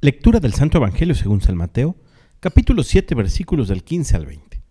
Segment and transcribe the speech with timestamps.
[0.00, 1.96] Lectura del Santo Evangelio según San Mateo,
[2.38, 4.62] capítulo 7, versículos del 15 al 20.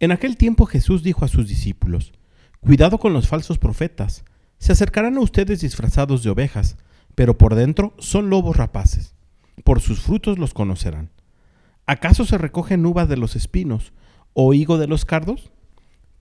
[0.00, 2.12] En aquel tiempo Jesús dijo a sus discípulos,
[2.58, 4.24] Cuidado con los falsos profetas,
[4.58, 6.78] se acercarán a ustedes disfrazados de ovejas,
[7.14, 9.14] pero por dentro son lobos rapaces.
[9.62, 11.12] Por sus frutos los conocerán.
[11.86, 13.92] ¿Acaso se recogen uvas de los espinos
[14.32, 15.52] o higo de los cardos?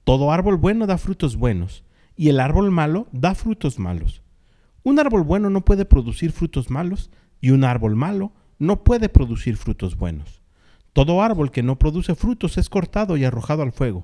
[0.03, 1.83] Todo árbol bueno da frutos buenos,
[2.15, 4.21] y el árbol malo da frutos malos.
[4.83, 7.09] Un árbol bueno no puede producir frutos malos,
[7.41, 10.41] y un árbol malo no puede producir frutos buenos.
[10.93, 14.03] Todo árbol que no produce frutos es cortado y arrojado al fuego.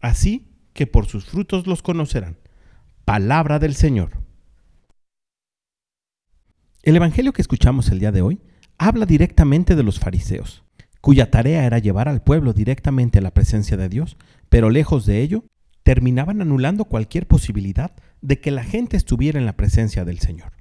[0.00, 2.38] Así que por sus frutos los conocerán.
[3.04, 4.12] Palabra del Señor.
[6.82, 8.40] El Evangelio que escuchamos el día de hoy
[8.78, 10.64] habla directamente de los fariseos,
[11.00, 14.16] cuya tarea era llevar al pueblo directamente a la presencia de Dios,
[14.48, 15.44] pero lejos de ello,
[15.82, 20.52] terminaban anulando cualquier posibilidad de que la gente estuviera en la presencia del Señor.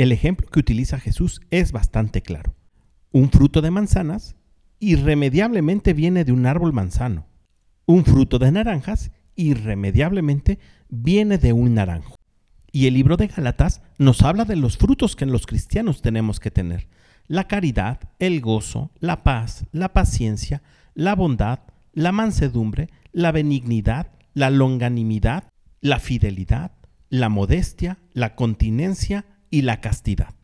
[0.00, 2.54] El ejemplo que utiliza Jesús es bastante claro.
[3.12, 4.34] Un fruto de manzanas
[4.78, 7.26] irremediablemente viene de un árbol manzano.
[7.84, 10.58] Un fruto de naranjas irremediablemente
[10.88, 12.16] viene de un naranjo.
[12.72, 16.50] Y el libro de Gálatas nos habla de los frutos que los cristianos tenemos que
[16.50, 16.88] tener.
[17.26, 20.62] La caridad, el gozo, la paz, la paciencia,
[20.94, 21.58] la bondad,
[21.92, 25.44] la mansedumbre, la benignidad, la longanimidad,
[25.82, 26.72] la fidelidad,
[27.10, 30.34] la modestia, la continencia y la castidad.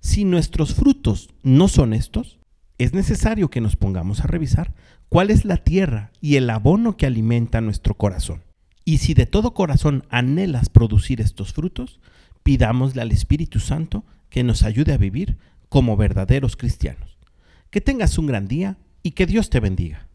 [0.00, 2.38] Si nuestros frutos no son estos,
[2.78, 4.74] es necesario que nos pongamos a revisar
[5.08, 8.42] cuál es la tierra y el abono que alimenta nuestro corazón.
[8.84, 12.00] Y si de todo corazón anhelas producir estos frutos,
[12.42, 15.36] pidámosle al Espíritu Santo que nos ayude a vivir
[15.68, 17.18] como verdaderos cristianos.
[17.70, 20.08] Que tengas un gran día y que Dios te bendiga.